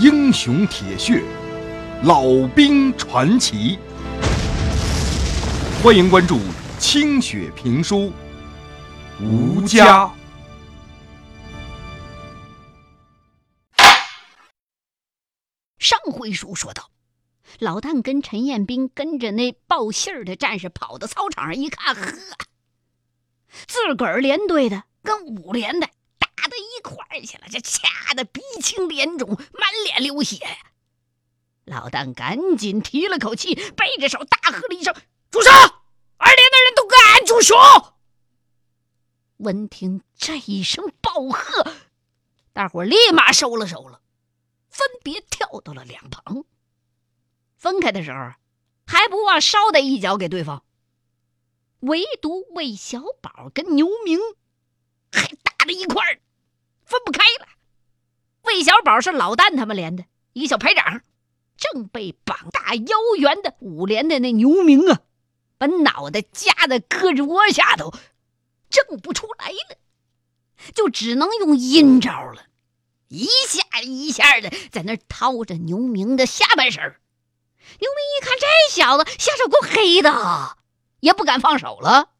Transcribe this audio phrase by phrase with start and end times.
[0.00, 1.22] 英雄铁血，
[2.04, 2.22] 老
[2.56, 3.78] 兵传奇。
[5.84, 6.40] 欢迎关注
[6.78, 8.10] 清雪评书
[9.22, 10.06] 《吴家》。
[15.78, 16.88] 上回书说到，
[17.58, 22.02] 老旦跟陈彦斌跟着那报信儿的战士跑到操场上一看，呵，
[23.68, 25.90] 自个儿连队的跟五连的
[26.20, 30.38] 打到一块儿去了，这掐的鼻青脸肿，满脸流血。
[31.64, 34.94] 老旦赶紧提了口气，背着手大喝了一声
[35.30, 35.50] ：“住手！
[35.50, 37.54] 二连的人都给俺住手！”
[39.38, 41.72] 闻听这一声暴喝，
[42.52, 44.02] 大伙立马收了手了。
[44.68, 46.44] 分别跳到了两旁。
[47.56, 48.32] 分开的时候，
[48.86, 50.64] 还不忘捎带一脚给对方。
[51.80, 54.18] 唯独魏小宝跟牛明
[55.12, 56.20] 还打在一块儿，
[56.84, 57.46] 分不开了。
[58.42, 61.02] 魏小宝是老旦他们连的一个小排长，
[61.56, 65.00] 正被膀大腰圆的五连的那牛明啊，
[65.58, 67.92] 把脑袋夹在胳肢窝下头，
[68.70, 69.76] 挣不出来了，
[70.74, 72.46] 就只能用阴招了。
[73.08, 76.80] 一下一下的在那掏着牛明的下半身
[77.80, 80.56] 牛明一看这小子下手够黑的，
[81.00, 82.10] 也不敢放手了。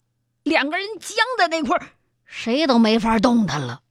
[0.42, 1.88] 两个人僵在那块儿，
[2.32, 3.82] 谁都没法动弹了。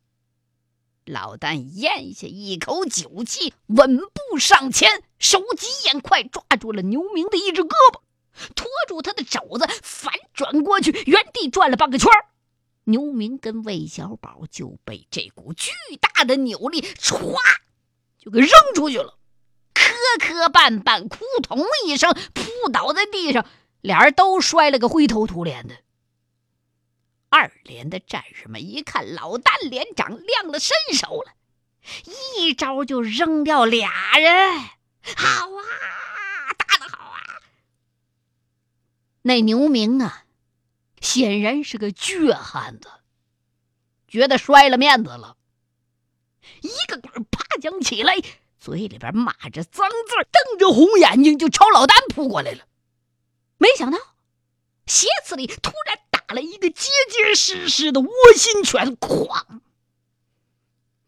[1.03, 7.99] 老旦咽下一口酒气，稳步上前，手疾眼快，抓住了牛明的一只胳膊，
[8.55, 12.09] 拖住他的肘子，反转过去，原地转了半个圈。
[12.85, 17.35] 牛明跟魏小宝就被这股巨大的扭力歘
[18.17, 19.19] 就给扔出去了，
[19.73, 23.45] 磕磕绊绊，扑通一声扑倒在地上，
[23.81, 25.75] 俩人都摔了个灰头土脸的。
[27.29, 31.33] 二连的战士们一看老旦连长亮了身手了，
[32.37, 34.59] 一招就扔掉俩人，
[35.15, 37.41] 好啊，打得好啊！
[39.21, 40.25] 那牛明啊！
[41.01, 42.89] 显然是个倔汉子，
[44.07, 45.37] 觉得摔了面子了，
[46.61, 48.15] 一个滚爬将起来，
[48.59, 52.65] 嘴里边骂着脏字，瞪着红眼睛就朝老丹扑过来了。
[53.57, 53.97] 没想到
[54.85, 59.61] 鞋子里突然打了一个结结实实的窝心拳，哐，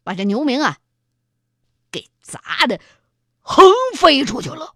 [0.02, 0.80] 把这牛明啊
[1.92, 2.82] 给砸的
[3.40, 4.76] 横飞出去了。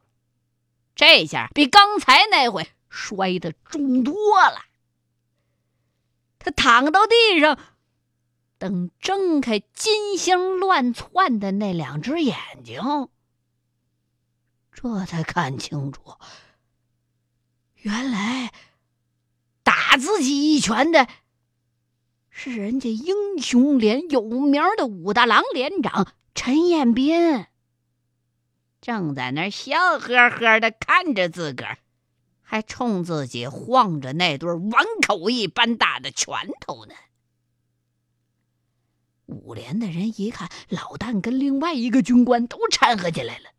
[0.93, 4.59] 这下比刚才那回摔的重多了。
[6.37, 7.59] 他躺到地上，
[8.59, 13.09] 等睁开金星乱窜的那两只眼睛，
[14.71, 16.19] 这才看清楚，
[17.77, 18.53] 原来
[19.97, 21.07] 自己一拳的
[22.29, 27.45] 是人家英雄连有名的武大郎连长陈彦斌，
[28.81, 31.77] 正在那笑呵呵的看着自个儿。
[32.47, 36.93] 还冲自己晃着那对碗口一般大的拳头呢。
[39.25, 43.49] 五连的人一看老旦跟另外一个军官都掺和进来了，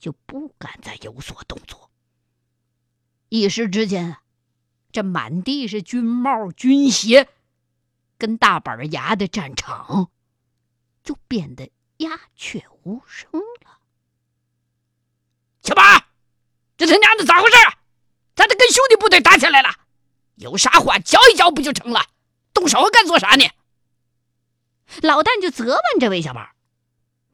[0.00, 1.88] 就不敢再有所动作。
[3.28, 4.16] 一时之间，
[4.94, 7.28] 这满地是军帽、军鞋，
[8.16, 10.08] 跟大板牙的战场，
[11.02, 13.80] 就变得鸦雀无声了。
[15.62, 16.06] 小八，
[16.76, 17.56] 这他娘的咋回事？
[18.36, 19.74] 咱这跟兄弟部队打起来了，
[20.36, 22.00] 有啥话教一教不就成了？
[22.52, 23.50] 动手干做啥呢？
[25.02, 26.50] 老旦就责问这魏小宝。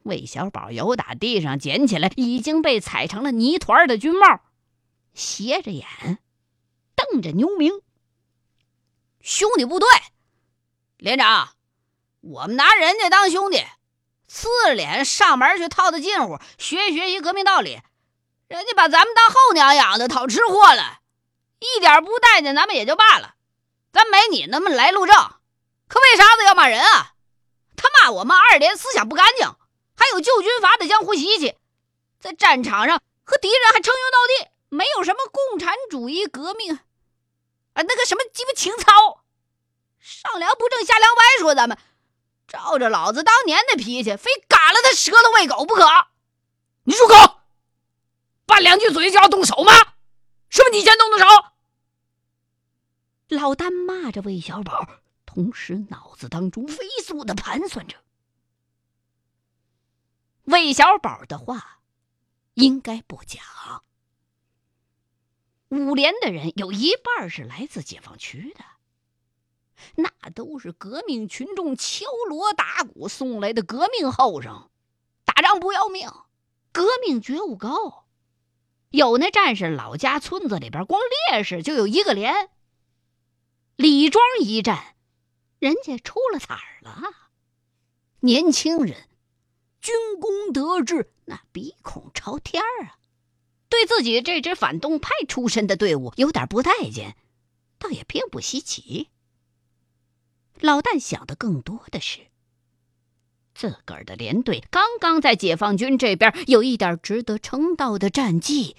[0.04, 4.41] 魏小宝由打地上捡起来已经被踩成了泥团的军帽，
[5.12, 5.87] 斜着眼
[7.12, 7.81] 瞪着牛明。
[9.21, 9.88] 兄弟部队，
[10.97, 11.50] 连长，
[12.21, 13.65] 我们拿人家当兄弟，
[14.28, 17.81] 呲着脸上门去套的近乎，学一学习革命道理。
[18.49, 21.00] 人家把咱们当后娘养的，讨吃货了，
[21.59, 23.34] 一点不待见咱们也就罢了，
[23.93, 25.15] 咱没你那么来路正，
[25.87, 27.15] 可为啥子要骂人啊？
[27.77, 29.47] 他骂我们二连思想不干净，
[29.97, 31.56] 还有旧军阀的江湖习气，
[32.19, 36.79] 在战场上和敌人还称兄道弟，没有什么共产主义革命
[37.82, 39.23] 那个什么鸡巴情操，
[39.99, 41.79] 上梁不正下梁歪，说咱们
[42.49, 45.87] 照着老子当年的脾气，非嘎了他舌头喂狗不可。
[46.85, 47.41] 你住口！
[48.47, 49.73] 拌两句嘴就要动手吗？
[50.49, 51.25] 是不是你先动的手？
[53.29, 54.88] 老丹骂着魏小宝，
[55.25, 57.97] 同时脑子当中飞速的盘算着：
[60.44, 61.79] 魏小宝的话
[62.55, 63.41] 应该不假。
[65.70, 68.64] 五连的人有一半是来自解放区的，
[69.94, 74.69] 那都是革命群众敲锣打鼓送来的革命后生。
[75.25, 76.11] 打仗不要命，
[76.72, 78.06] 革命觉悟高。
[78.90, 81.00] 有那战士老家村子里边，光
[81.31, 82.50] 烈士就有一个连。
[83.76, 84.96] 李庄一战，
[85.61, 87.31] 人家出了彩儿了。
[88.19, 89.08] 年轻人，
[89.81, 92.99] 军功得志，那鼻孔朝天儿啊！
[93.70, 97.17] 对自己这支反动派出身的队伍有点不待见，
[97.78, 99.08] 倒也并不稀奇。
[100.61, 102.26] 老旦想的更多的是，
[103.55, 108.76] 自个儿的连队刚刚在解放军这边有一点值得称道的战绩，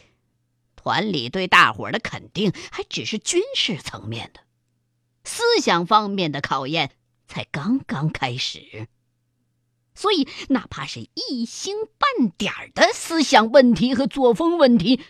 [0.75, 4.41] 团里对大伙的肯定还只是军事层面的。
[5.23, 6.91] 思想方面的考验
[7.27, 8.87] 才刚刚开始，
[9.93, 15.01] 所以哪怕是一星半点的思想问题和作风问题，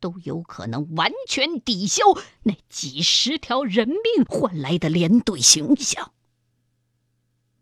[0.00, 2.04] 都有可能完全抵消
[2.44, 6.12] 那几十条人命换来的连队形象。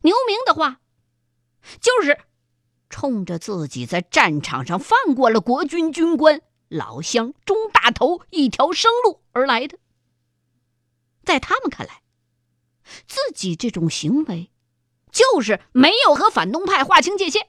[0.02, 0.80] 牛明的话，
[1.80, 2.20] 就是
[2.88, 9.76] 冲着自己在战场上放过了国军军官老乡钟大头一条生路而来的。
[11.24, 12.02] 在他们看来，
[13.06, 14.50] 自己这种行为
[15.12, 17.48] 就是没有和反动派划清界限。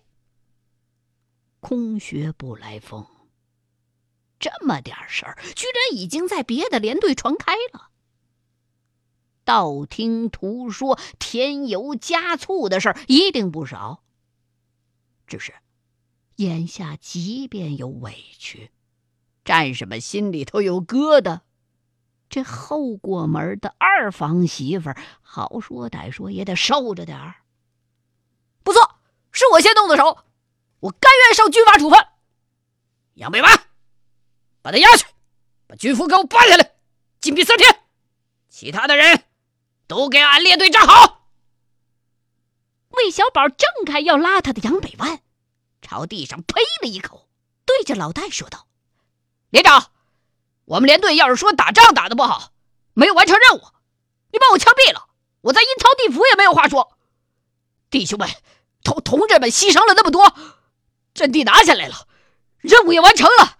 [1.60, 3.06] 空穴不来风，
[4.40, 7.90] 这么点事儿，居然已经在别的连队传开了。
[9.44, 14.04] 道听途说、添油加醋的事儿一定不少。
[15.28, 15.54] 只是，
[16.36, 18.72] 眼下即便有委屈，
[19.44, 21.42] 战士们心里头有疙瘩。
[22.30, 27.36] 这后过门的二房媳妇儿，好说歹说也得受着点儿。
[28.70, 29.00] 不错，
[29.32, 30.20] 是我先动的手，
[30.80, 32.00] 我甘愿受军法处分。
[33.16, 33.66] 杨北万，
[34.62, 35.08] 把他押去，
[35.66, 36.76] 把军服给我扒下来，
[37.20, 37.82] 禁闭三天。
[38.48, 39.24] 其他的人
[39.88, 41.26] 都给俺列队站好。
[42.90, 45.20] 魏小宝挣开要拉他的杨北万，
[45.82, 47.28] 朝地上呸了一口，
[47.66, 48.68] 对着老戴说道
[49.50, 49.90] ：“连长。”
[50.66, 52.52] 我们连队要是说打仗打的不好，
[52.94, 53.64] 没有完成任务，
[54.32, 55.10] 你把我枪毙了，
[55.42, 56.96] 我在阴曹地府也没有话说。
[57.90, 58.30] 弟兄们，
[59.02, 60.34] 同志们牺牲了那么多，
[61.14, 62.08] 阵地拿下来了，
[62.60, 63.58] 任务也完成了，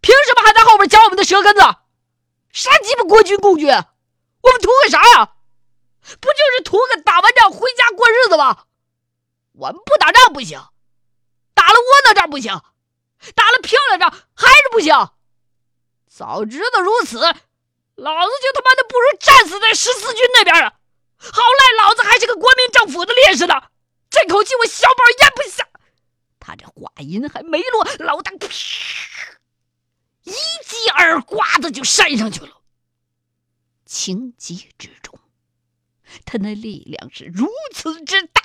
[0.00, 1.60] 凭什么还在后边嚼我们的舌根子？
[2.52, 3.68] 啥鸡巴国军共军？
[3.68, 5.32] 我们图个啥呀？
[6.20, 8.64] 不就是图个打完仗回家过日子吗？
[9.52, 10.60] 我们不打仗不行，
[11.54, 12.60] 打了窝囊仗不行，
[13.34, 14.94] 打了漂亮仗还是不行。
[16.08, 20.74] 早知道如此，老子就他妈的不如战死在十四军那边了。
[21.18, 23.54] 好赖老子还是个国民政府的烈士呢，
[24.16, 25.68] 这口气我小宝咽不下。
[26.40, 28.32] 他这话音还没落，老大
[30.22, 32.62] 一记耳刮子就扇上去了。
[33.84, 35.20] 情急之中，
[36.24, 38.42] 他那力量是如此之大，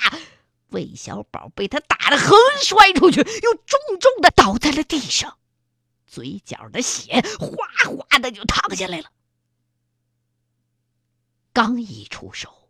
[0.69, 5.37] 魏小宝被他打得横摔出去，又重重的倒在了地上。
[6.05, 9.09] 嘴角的血哗哗的就淌下来了。
[11.53, 12.60] 刚一出手，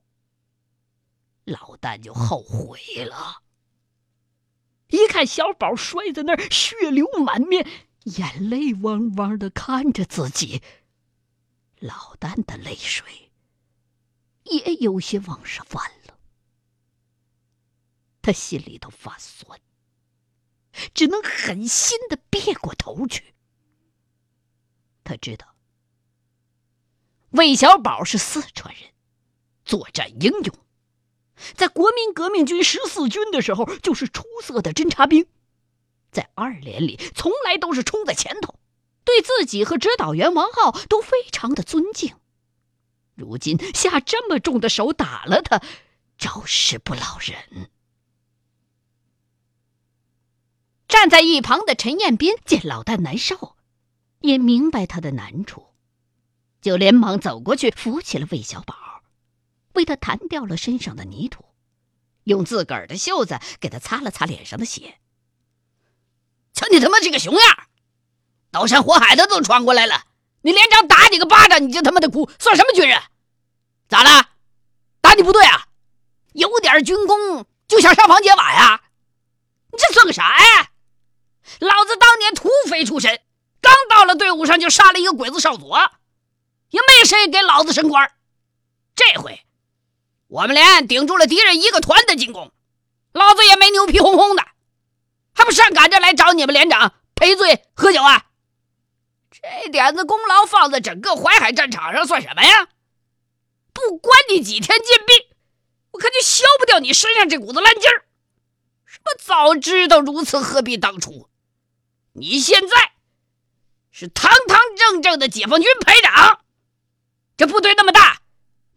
[1.44, 3.44] 老旦就后悔了。
[4.88, 7.68] 一看小宝摔在那儿，血流满面，
[8.04, 10.62] 眼泪汪汪的看着自己，
[11.80, 13.32] 老旦的泪水
[14.44, 16.18] 也有些往上翻了。
[18.22, 19.60] 他心里头发酸。
[20.94, 23.36] 只能狠心的别过头去。
[25.04, 25.54] 他知道，
[27.32, 28.94] 魏小宝是四川人，
[29.66, 30.66] 作战英勇，
[31.56, 35.26] 在国民革命军十四军的时候就是出色的侦察兵，
[36.12, 38.56] 在二连里从来都是冲在前头，
[39.04, 42.16] 对自己和指导员王浩都非常的尊敬。
[43.16, 45.62] 如今下这么重的手打了他，
[46.18, 47.70] 着实不饶人。
[50.88, 53.56] 站在一旁的陈彦斌见老旦难受，
[54.20, 55.68] 也明白他的难处，
[56.62, 58.76] 就连忙走过去扶起了魏小宝，
[59.74, 61.46] 为他弹掉了身上的泥土，
[62.24, 65.00] 用自个儿的袖子给他擦了擦脸上的血。
[66.54, 67.68] 瞧你他妈这个熊样，
[68.52, 70.04] 刀山火海的都闯过来了，
[70.42, 73.02] 你连长打你个巴掌你就他妈的哭，算什么军人？
[73.88, 74.30] 咋了？
[75.02, 75.68] 打你不对啊？
[76.34, 78.82] 有点军功就想上房揭瓦呀？
[79.72, 80.72] 你这算个啥呀？
[81.60, 83.22] 老子当年土匪出身，
[83.60, 85.92] 刚到了队伍上就杀了一个鬼子少佐，
[86.70, 88.12] 也没谁给老子升官。
[88.96, 89.44] 这回
[90.32, 92.54] 我们连顶住了敌人一个团的进攻，
[93.12, 94.48] 老子也没牛皮哄哄的，
[95.34, 98.28] 还不上赶着来找你们连长赔罪喝酒啊？
[99.30, 102.70] 这点子功劳放在整个淮海战场上算什么呀？
[103.74, 105.36] 不关你几天禁闭，
[105.92, 108.06] 我可就消不掉你身上这股子烂劲儿。
[108.86, 111.28] 什么早知道如此，何必当初？
[112.14, 112.94] 你现在
[113.92, 116.40] 是堂堂正正的解放军排长，
[117.36, 118.21] 这部队那么大，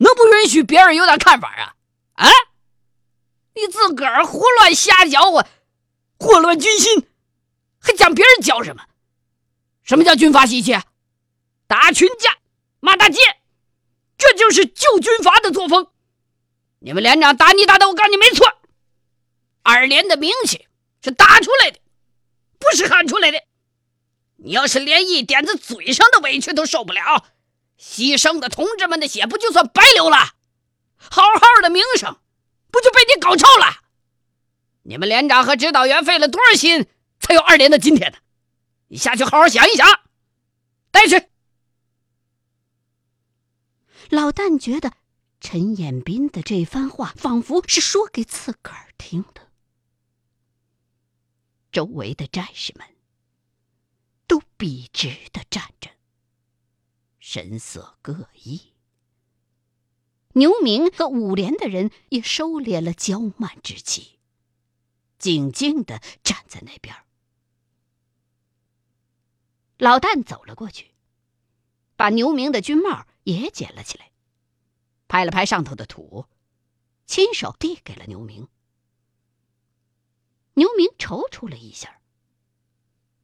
[0.05, 1.75] 能不允许别人有点看法啊？
[2.13, 2.31] 啊！
[3.55, 5.47] 你自个儿胡乱瞎搅和，
[6.19, 7.09] 祸乱军心，
[7.81, 8.85] 还讲别人教什么？
[9.83, 10.77] 什么叫军阀习气？
[11.67, 12.37] 打群架，
[12.81, 13.19] 骂大街，
[14.19, 15.89] 这就是旧军阀的作风。
[16.81, 18.47] 你们连长打你打的，我告诉你没错。
[19.63, 20.69] 二连的名气
[21.03, 21.81] 是打出来的，
[22.59, 23.43] 不是喊出来的。
[24.37, 27.27] 你要是连一点子嘴上的委屈都受不了，
[27.79, 30.17] 牺牲的同志们的血不就算白流了？
[30.97, 32.19] 好好的名声
[32.71, 33.83] 不就被你搞臭了？
[34.83, 36.87] 你们连长和指导员费了多少心，
[37.21, 38.19] 才有二连的今天呢？
[38.89, 39.87] 你下去好好想一想，
[40.91, 41.29] 带去。
[44.11, 44.93] 老旦觉得
[45.41, 49.49] 陈彦斌的这番话仿佛是说给自个儿听的。
[51.73, 52.87] 周围的战士们
[54.27, 55.91] 都笔直的站着，
[57.27, 58.75] 神色各异。
[60.35, 64.19] 牛明和五连的人也收敛了骄慢之气，
[65.19, 66.95] 静静的站在那边。
[69.79, 70.93] 老旦走了过去，
[71.97, 74.13] 把牛明的军帽也捡了起来，
[75.09, 76.27] 拍了拍上头的土，
[77.07, 78.49] 亲手递给了牛明。
[80.57, 82.03] 牛明踌躇了一下，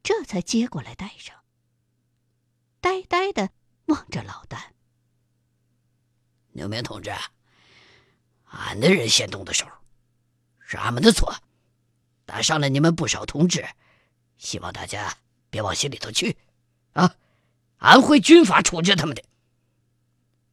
[0.02, 1.44] 这才接过来戴上，
[2.80, 3.52] 呆呆的
[3.90, 4.58] 望着老旦。
[6.52, 7.12] 刘明同志，
[8.44, 9.66] 俺的人先动的手，
[10.58, 11.34] 是俺们的错，
[12.24, 13.68] 打伤了你们不少同志，
[14.38, 15.16] 希望大家
[15.50, 16.36] 别往心里头去，
[16.92, 17.14] 啊，
[17.78, 19.22] 俺会军法处置他们的。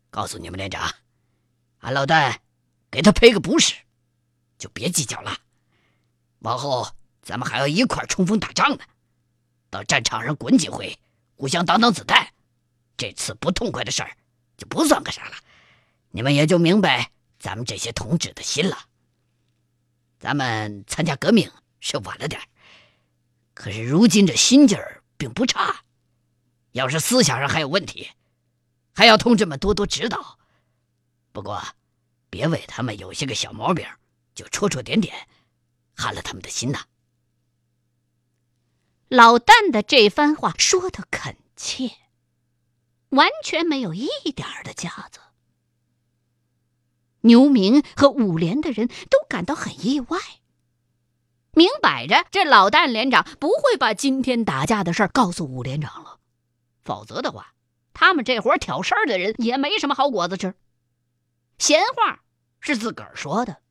[0.09, 0.93] 告诉你们连长，
[1.79, 2.37] 俺老旦
[2.89, 3.75] 给他赔个不是，
[4.57, 5.37] 就别计较了。
[6.39, 6.87] 往后
[7.21, 8.83] 咱们还要一块冲锋打仗呢，
[9.69, 10.99] 到战场上滚几回，
[11.35, 12.33] 互相挡挡子弹。
[12.97, 14.17] 这次不痛快的事儿
[14.57, 15.35] 就不算个啥了，
[16.09, 18.87] 你们也就明白咱们这些同志的心了。
[20.19, 22.41] 咱们参加革命是晚了点
[23.53, 25.83] 可是如今这心劲儿并不差。
[26.71, 28.09] 要是思想上还有问题，
[28.93, 30.37] 还要同志们多多指导。
[31.31, 31.63] 不过，
[32.29, 33.87] 别为他们有些个小毛病
[34.35, 35.27] 就戳戳点点。
[35.95, 36.81] 寒了他们的心呐！
[39.07, 41.91] 老旦的这番话说的恳切，
[43.09, 45.19] 完全没有一点的架子。
[47.21, 50.19] 牛明和五连的人都感到很意外。
[51.51, 56.19] 明摆着，这老旦连长不会把今天打架的事告诉五连长了，
[56.83, 57.53] 否则的话，
[57.93, 60.53] 他们这伙挑事儿的人也没什么好果子吃。
[61.57, 62.21] 闲话
[62.59, 63.61] 是自个儿说的。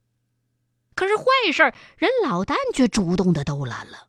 [0.97, 1.63] 可是坏事
[1.99, 4.09] 人老旦却主动的都拦了，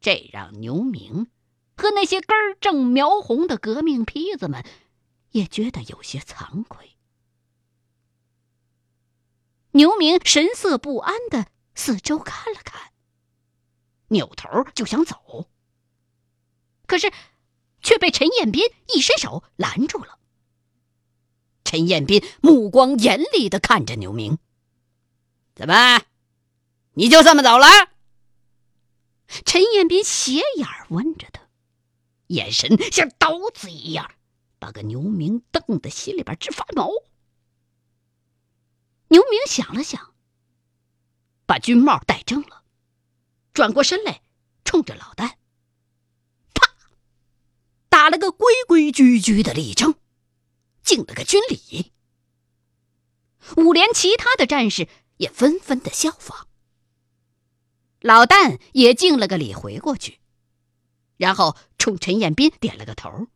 [0.00, 1.28] 这让牛明
[1.80, 4.62] 和那些根正苗红的革命坯子们
[5.30, 6.96] 也觉得有些惭愧。
[9.70, 12.92] 牛明神色不安的四周看了看，
[14.08, 15.48] 扭头就想走，
[16.86, 17.10] 可是
[17.80, 18.62] 却被陈彦斌
[18.94, 20.18] 一伸手拦住了。
[21.64, 24.38] 陈彦斌目光严厉的看着牛明。
[25.54, 26.02] 怎么，
[26.92, 27.66] 你就这么走了？
[29.46, 31.40] 陈彦斌斜眼问着他，
[32.30, 34.10] 眼神像刀子一样，
[34.58, 36.90] 把个牛明瞪得心里边直发毛。
[39.08, 40.14] 牛明想了想，
[41.46, 42.64] 把军帽戴正了，
[43.52, 44.22] 转过身来，
[44.64, 45.34] 冲着老旦，
[46.54, 46.68] 啪，
[47.88, 49.96] 打了个规规矩矩的立正，
[50.82, 51.92] 敬了个军礼。
[53.56, 54.88] 五连其他的战士。
[55.20, 56.48] 也纷纷的效仿，
[58.00, 60.18] 老旦也敬了个礼，回过去，
[61.20, 63.26] 然后冲陈彦斌点了个头。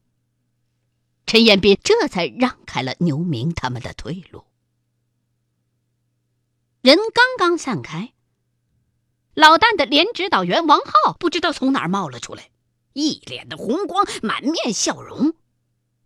[1.27, 4.47] 陈彦斌这才让开了牛明他们的退路。
[6.81, 8.15] 人刚刚散开，
[9.35, 12.49] 老旦的连指导员王浩不知道从哪儿冒了出来，
[12.95, 15.35] 一脸的红光，满面笑容，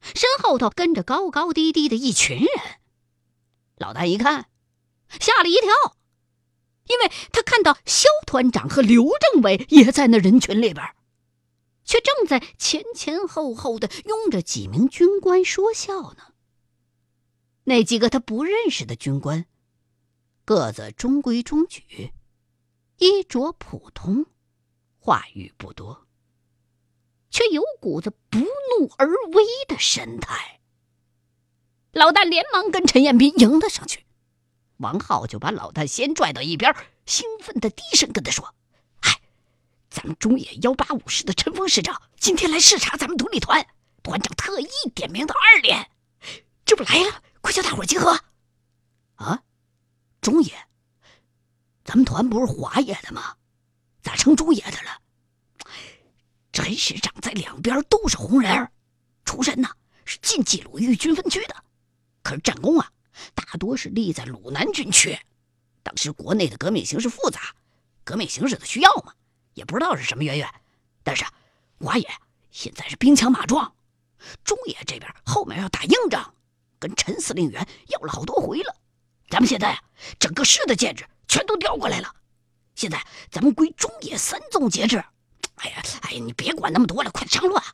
[0.01, 2.49] 身后头跟着高高低低的一群人。
[3.77, 4.49] 老旦一看。
[5.19, 5.97] 吓了一跳，
[6.89, 10.85] 因为他看到肖团长和刘政委也在那人群里边，
[11.89, 16.35] 却正在前前后后的拥着几名军官说笑呢。
[17.65, 19.47] 那几个他不认识的军官，
[20.45, 22.13] 个子中规中矩，
[22.99, 24.27] 衣着普通，
[24.99, 26.07] 话语不多，
[27.31, 30.61] 却有股子不怒而威的神态。
[31.93, 34.05] 老旦连忙跟陈彦斌迎了上去。
[34.77, 36.77] 王浩就把老旦先拽到一边，
[37.07, 38.55] 兴奋的低声跟他说：“，
[39.91, 43.67] 咱们中野幺八五师的陈峰师长今天来视察咱们独立团，
[44.03, 45.91] 团长特意点名的二连，
[46.65, 48.19] 这不来了，快叫大伙集合！”
[49.17, 49.43] 啊，
[50.21, 50.53] 中野，
[51.85, 53.35] 咱们团不是华野的吗？
[54.03, 55.01] 咋成中野的了？
[56.53, 58.71] 陈师长在两边都是红人，
[59.25, 59.69] 出身呢
[60.05, 61.57] 是晋冀鲁豫军分区的，
[62.23, 62.93] 可是战功啊，
[63.35, 65.19] 大多是立在鲁南军区。
[65.83, 67.55] 当时国内的革命形势复杂，
[68.05, 69.15] 革命形势的需要嘛，
[69.59, 70.49] 也不知道是什么渊源。
[71.03, 71.27] 但是
[71.81, 72.09] 华野
[72.51, 73.75] 现在是兵强马壮，
[74.45, 76.33] 中野这边后面要打硬仗，
[76.79, 78.75] 跟陈司令员要了好多回了。
[79.29, 79.83] 咱们现在啊，
[80.19, 82.15] 整个师的建制全都调过来了。
[82.75, 85.05] 现在咱们归中野三纵节制。
[85.57, 87.65] 哎呀，哎呀，你别管那么多了，快上路啊！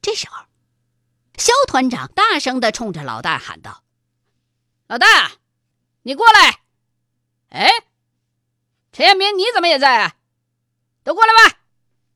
[0.00, 0.44] 这时候，
[1.36, 3.82] 肖团长大声的冲着老大喊道
[4.86, 5.32] ：“老大，
[6.02, 6.60] 你过来！
[7.48, 7.68] 哎，
[8.94, 10.16] 陈彦斌，你怎么也在啊？
[11.02, 11.58] 都过来吧！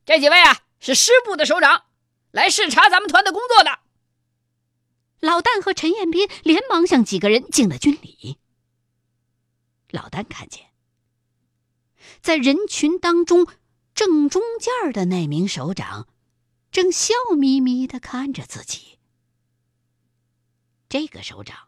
[0.05, 1.83] 这几位啊，是师部的首长，
[2.31, 3.79] 来视察咱们团的工作的。”
[5.19, 8.39] 老旦和陈彦斌连忙向几个人敬了军礼。
[9.89, 10.71] 老旦看见，
[12.21, 13.45] 在人群当中。
[13.95, 16.07] 正中间的那名首长，
[16.71, 18.97] 正笑眯眯的看着自己。
[20.87, 21.67] 这个首长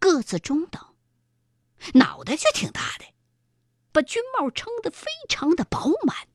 [0.00, 0.96] 个子中等，
[1.94, 3.04] 脑袋却挺大的，
[3.98, 6.28] 把军帽撑得非常的饱满，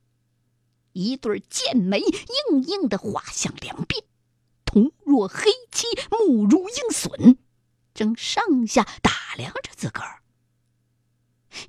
[0.91, 4.03] 一对剑眉硬硬的画向两鬓，
[4.65, 7.37] 瞳若黑漆，目如鹰隼，
[7.93, 10.23] 正上下打量着自个儿，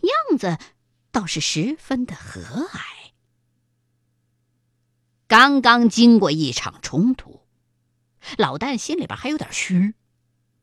[0.01, 0.59] 样子
[1.13, 2.81] 倒是十分的和蔼。
[5.29, 7.47] 刚刚经过一场冲突，
[8.37, 9.95] 老旦心里边还有点虚，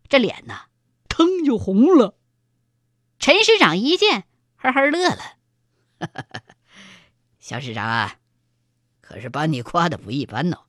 [0.09, 0.63] 这脸呢，
[1.07, 2.17] 腾就红了。
[3.17, 4.27] 陈师长一见，
[4.61, 5.17] 呵呵乐了：
[7.39, 8.19] “小师长啊，
[9.01, 10.65] 可是把你夸的不一般哦，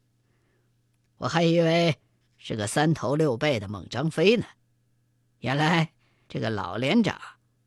[1.18, 1.98] 我还以为
[2.38, 4.46] 是个三头六臂的猛张飞呢，
[5.40, 5.92] 原来
[6.28, 7.20] 这个老连长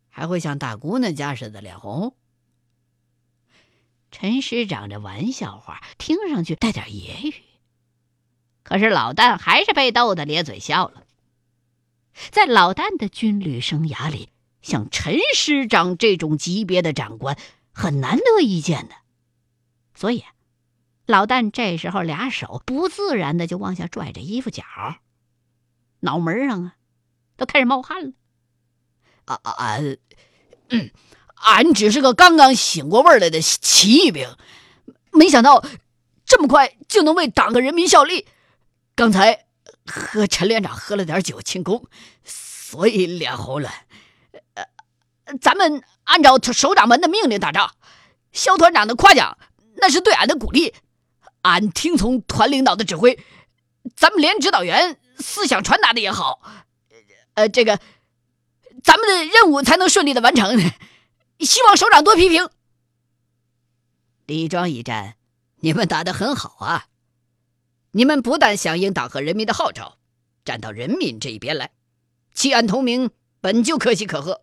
[0.10, 2.16] 还会像大姑娘家似的脸红。”
[4.12, 7.36] 陈师长这玩笑话听上去带点揶揄，
[8.64, 11.04] 可是老旦还是被逗得咧嘴笑了。
[12.32, 14.30] 在老旦的军旅生涯里，
[14.66, 17.38] 像陈师长这种级别的长官
[17.72, 18.96] 很难得一见的，
[19.94, 20.24] 所以
[21.06, 24.64] 老旦这时候俩手不自然的就往下拽着衣服角，
[26.00, 26.76] 脑门上啊
[27.38, 28.14] 都开始冒汗了。
[29.26, 29.78] 啊啊！
[30.70, 30.90] 嗯。
[31.36, 34.36] 俺只是个刚刚醒过味来的起义兵，
[35.12, 35.64] 没想到
[36.26, 38.26] 这么快就能为党和人民效力。
[38.96, 39.46] 刚才
[39.86, 41.88] 和陈连长喝了点酒庆功，
[42.24, 43.70] 所以脸红了。
[45.42, 47.72] 咱们按照首长们的命令打仗，
[48.32, 49.38] 肖团长的夸奖
[49.76, 50.74] 那是对俺的鼓励。
[51.42, 53.20] 俺听从团领导的指挥，
[53.96, 56.42] 咱们连指导员思想传达的也好，
[57.36, 57.80] 呃，这个
[58.84, 60.60] 咱们的任务才能顺利的完成。
[61.40, 62.50] 希望首长多批评。
[64.26, 65.18] 李庄一战，
[65.58, 66.88] 你们打得很好啊！
[67.92, 69.98] 你们不但响应党和人民的号召，
[70.44, 71.72] 站到人民这一边来，
[72.34, 74.42] 弃暗投明本就可喜可贺，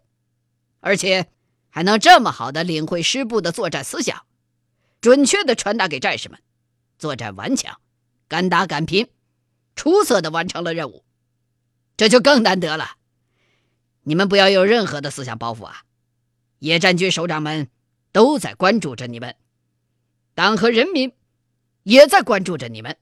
[0.83, 1.29] 而且
[1.71, 4.27] 还能这么好的领会师部的作战思想，
[5.01, 6.40] 准确的传达给战士们，
[6.99, 7.81] 作战顽强，
[8.27, 9.09] 敢打敢拼，
[9.77, 11.05] 出色的完成了任务，
[11.97, 12.97] 这就更难得了。
[14.03, 15.85] 你们不要有任何的思想包袱啊！
[16.59, 17.68] 野战军首长们
[18.11, 19.37] 都在关注着你们，
[20.35, 21.12] 党和人民
[21.85, 22.99] 也在关注着你们。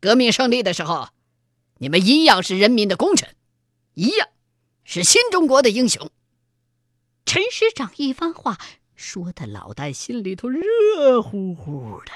[0.00, 1.08] 革命胜利的时候，
[1.78, 3.34] 你们一样是人民的功臣，
[3.94, 4.28] 一样
[4.84, 6.10] 是新中国的英雄。
[7.30, 8.58] 陈师长一番话
[8.96, 12.10] 说的老旦心里头热乎乎的，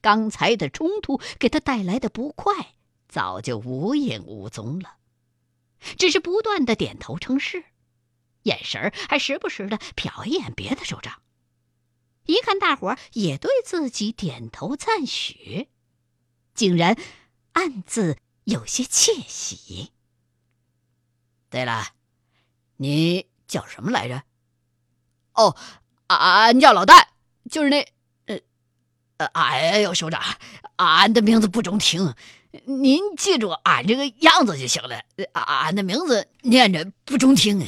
[0.00, 2.74] 刚才的冲突给他带来的不快
[3.06, 4.96] 早就无影无踪了，
[5.96, 7.66] 只是不断的点头称是。
[8.42, 11.22] 眼神还时不时的瞟一眼别的首长，
[12.26, 15.68] 一看大伙儿也对自己点头赞许，
[16.52, 16.98] 竟然
[17.52, 19.92] 暗自有些窃喜。
[21.48, 21.90] 对了，
[22.78, 24.22] 你叫什么来着？
[25.34, 25.56] 哦，
[26.06, 27.08] 俺叫老戴，
[27.50, 27.86] 就是那……
[28.26, 28.38] 呃
[29.18, 30.22] 呃，哎呦，首长，
[30.76, 32.14] 俺的名字不中听，
[32.64, 35.02] 您记住俺这个样子就行了。
[35.32, 37.66] 俺的名字念着不中听。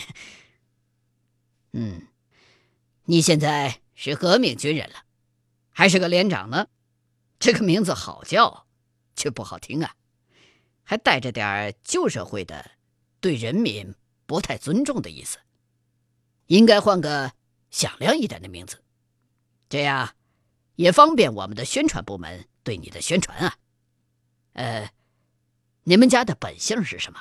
[1.73, 2.07] 嗯，
[3.05, 5.05] 你现在是革命军人了，
[5.71, 6.69] 还是个连长呢？
[7.39, 8.67] 这个名字好叫，
[9.15, 9.95] 却不好听啊，
[10.85, 12.71] 还带着点旧社会的
[13.21, 15.39] 对人民不太尊重的意思。
[16.53, 17.33] 应该换个
[17.71, 18.83] 响亮一点的名字，
[19.71, 20.11] 这样
[20.75, 23.57] 也方便我们的宣传部门对你的宣传啊。
[24.53, 24.93] 呃，
[25.85, 27.21] 你们家的本姓是什么？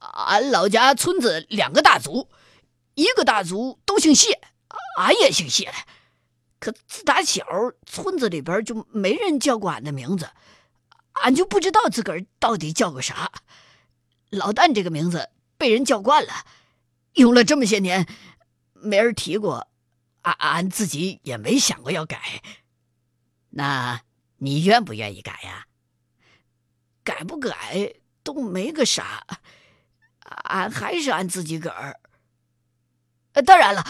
[0.00, 2.28] 俺老家村子两个大族，
[2.94, 4.40] 一个大族都姓谢，
[4.96, 5.72] 俺也姓谢。
[6.58, 7.46] 可自打小，
[7.86, 10.28] 村子里边就没人叫过俺的名字，
[11.12, 13.30] 俺就不知道自个儿到底叫个啥。
[14.30, 16.44] 老旦这个名字被人叫惯了，
[17.14, 18.06] 用了这么些年，
[18.72, 19.68] 没人提过，
[20.22, 22.42] 俺俺自己也没想过要改。
[23.50, 24.02] 那
[24.38, 25.66] 你愿不愿意改呀？
[27.02, 29.26] 改不改都没个啥。
[30.22, 31.98] 俺还是俺自己个儿。
[33.44, 33.84] 当然了，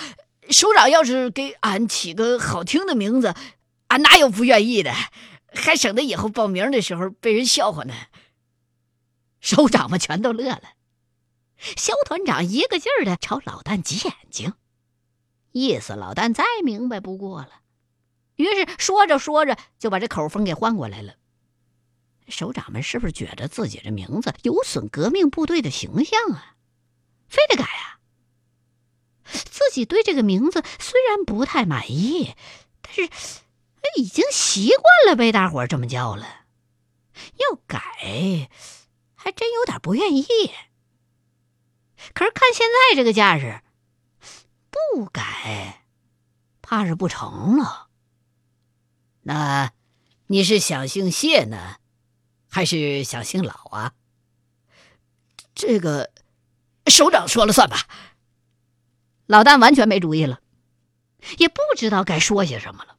[0.50, 3.34] 首长要是给俺起个好听的名字，
[3.88, 4.92] 俺哪有不愿意的，
[5.52, 7.94] 还省得以后报名的时候被人笑话呢。
[9.40, 10.62] 首长们全都乐了，
[11.60, 14.54] 肖团长一个劲儿的朝老旦挤眼睛，
[15.52, 17.60] 意思老旦再明白不过了。
[18.36, 21.14] 于是说着说着就把这口风给换过来了。
[22.28, 26.54] 首长们是不是觉得自己的名字有损革命部队的形象啊？
[27.28, 28.00] 非得改啊？
[29.24, 32.34] 自己对这个名字虽然不太满意，
[32.80, 33.08] 但是
[33.96, 36.46] 已经习惯了被大伙这么叫了，
[37.36, 38.48] 要改
[39.14, 40.24] 还真有点不愿意。
[42.14, 43.60] 可是看现在这个架势，
[44.70, 45.84] 不改
[46.62, 47.88] 怕是不成了。
[49.22, 49.72] 那
[50.28, 51.76] 你是想姓谢呢？
[52.48, 53.92] 还是想姓老啊？
[55.54, 56.10] 这个
[56.86, 57.86] 首长说了算吧。
[59.26, 60.40] 老旦完全没主意了，
[61.38, 62.96] 也不知道该说些什么了。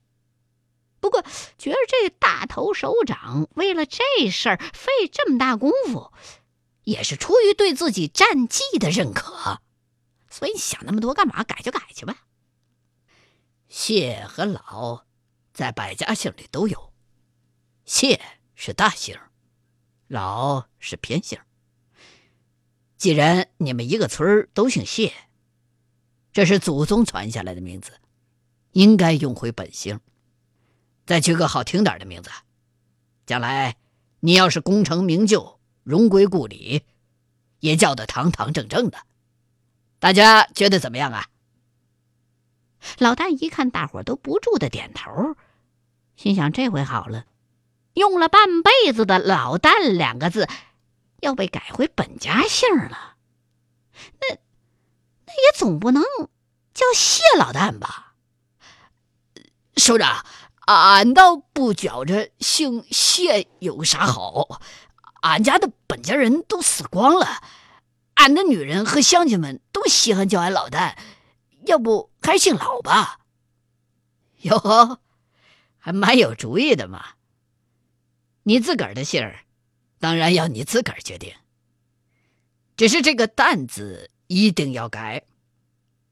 [1.01, 1.23] 不过
[1.57, 6.13] 觉得这大头首长为了这事儿费这么大功夫，
[6.83, 9.61] 也是出于对自己战绩的认可，
[10.29, 11.43] 所以想那么多干嘛？
[11.43, 12.25] 改就改去吧。
[13.69, 15.05] 谢和老
[15.53, 16.91] 在百家姓里都有，
[17.85, 18.21] 谢
[18.53, 19.17] 是大姓。
[20.07, 21.39] 老是偏姓。
[22.97, 25.13] 既然你们一个村都姓谢，
[26.33, 27.93] 这是祖宗传下来的名字，
[28.73, 30.01] 应该用回本姓，
[31.05, 32.29] 再取个好听点的名字。
[33.25, 33.77] 将来
[34.19, 36.83] 你要是功成名就、荣归故里，
[37.59, 38.99] 也叫得堂堂正正的。
[39.99, 41.27] 大家觉得怎么样啊？
[42.97, 45.35] 老大一看大伙都不住的点头，
[46.15, 47.25] 心想这回好了。
[47.93, 50.47] 用了半辈子的“老旦”两个字，
[51.19, 53.15] 要被改回本家姓了。
[54.19, 54.37] 那
[55.25, 56.01] 那也总不能
[56.73, 58.15] 叫谢老旦吧？
[59.75, 60.25] 首长，
[60.65, 64.61] 俺倒不觉着姓谢有啥好。
[65.21, 67.41] 俺家的本家人都死光了，
[68.15, 70.95] 俺的女人和乡亲们都稀罕叫俺老旦。
[71.65, 73.19] 要不还姓老吧？
[74.41, 74.99] 哟，
[75.77, 77.05] 还蛮有主意的嘛。
[78.43, 79.41] 你自个儿的姓儿，
[79.99, 81.31] 当然要你自个儿决定。
[82.75, 85.23] 只是这个“旦”字一定要改。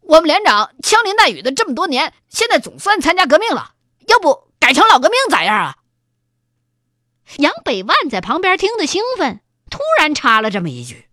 [0.02, 3.74] 我们连长枪林弹雨的这么多年，现在总算参加革命了，
[4.06, 5.79] 要不改成老革命咋样啊？
[7.38, 11.08] 杨百万在旁边听得兴奋，突然插了这么一句，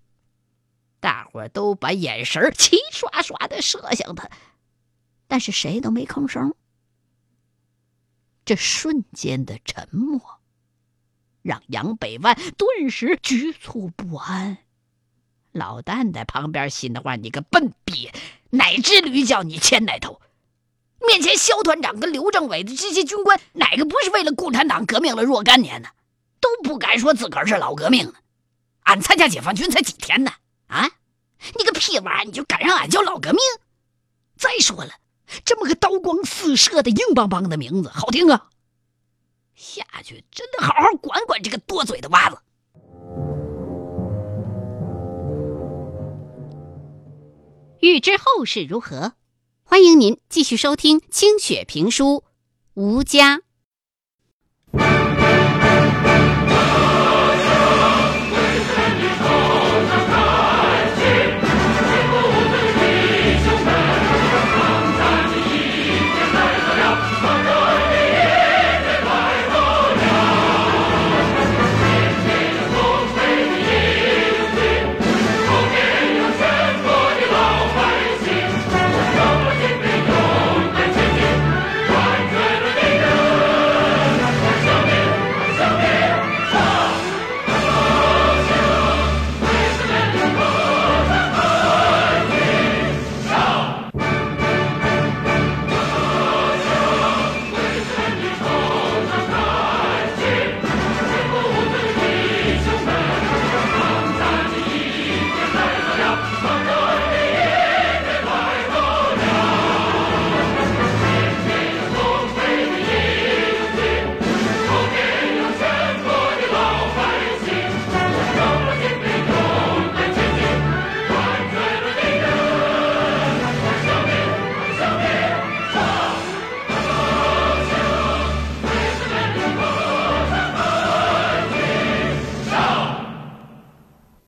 [1.01, 4.31] 大伙都把眼神齐刷刷的射向他，
[5.27, 6.55] 但是谁都没吭声。
[8.45, 10.21] 这瞬间的沉默。
[11.43, 14.59] 让杨百万顿时局促不安。
[15.53, 18.11] 老旦在旁边心的话：“你个笨逼，
[18.51, 20.21] 哪只驴叫你牵哪头？
[21.07, 25.91] 面前肖团长跟刘政委的这些军官，哪个不是为了共产党革命了若干年呢？
[26.41, 28.15] 都不敢说自个儿是老革命呢。
[28.83, 30.33] 俺参加解放军才几天呢？
[30.69, 30.91] 啊，
[31.59, 33.41] 你个屁娃，你就敢让俺叫老革命？
[34.37, 34.93] 再说了，
[35.45, 38.49] 这么个刀光四射的硬邦邦的名字，好听啊！”
[39.57, 42.39] 下去真得好好管管这个多嘴的娃子。
[47.81, 49.15] 欲知后事如何，
[49.65, 52.05] 欢迎您继续收听清雪评书
[52.75, 53.41] 《吴家》。